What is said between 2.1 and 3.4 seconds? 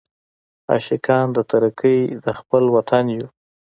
د خپل وطن یو.